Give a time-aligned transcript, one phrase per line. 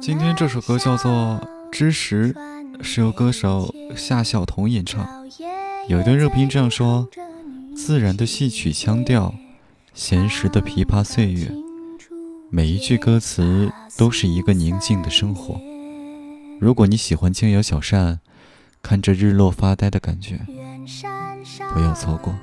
[0.00, 1.12] 今天这首歌叫做
[1.70, 2.32] 《知识》，
[2.82, 5.06] 是由歌手夏晓彤演唱。
[5.88, 7.06] 有一段热评这样说
[7.76, 9.34] ：“自然的戏曲腔调，
[9.92, 11.52] 闲适的琵琶岁月，
[12.48, 15.60] 每一句歌词都是一个宁静的生活。
[16.58, 18.20] 如果你喜欢轻摇小扇，
[18.82, 20.40] 看着日落发呆的感觉，
[21.74, 22.34] 不要错过。”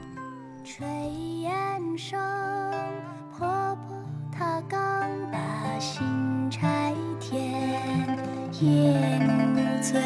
[8.61, 9.99] 夜幕醉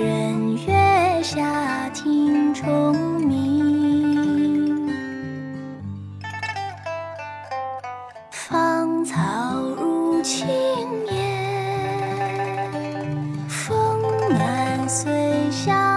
[0.00, 4.90] 人月下听虫鸣，
[8.32, 9.20] 芳草
[9.78, 10.48] 如青
[11.12, 11.14] 烟，
[13.48, 15.91] 风暖随香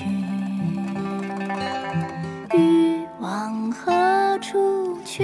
[0.00, 0.08] 继续，
[2.56, 2.58] 欲
[3.20, 5.22] 往何处去？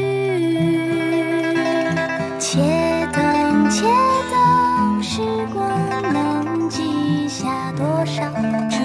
[2.39, 3.87] 且等，且
[4.31, 5.23] 等，时
[5.55, 5.67] 光
[6.13, 8.23] 能记下多少
[8.69, 8.77] 这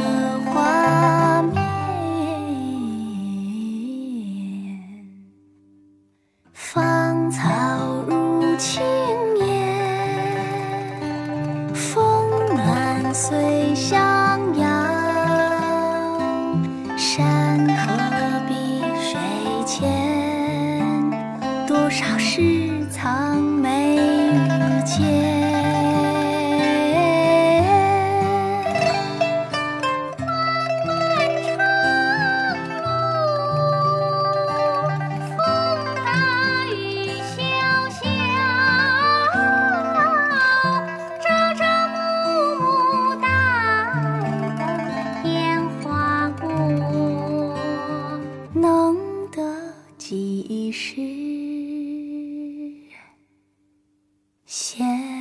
[0.45, 1.59] 画面？
[6.53, 7.49] 芳草
[8.07, 8.81] 入青
[9.45, 9.77] 烟，
[11.73, 13.99] 风暖随香
[14.57, 14.65] 摇，
[19.71, 19.89] 前，
[21.65, 23.60] 多少事藏。
[54.51, 55.20] 写。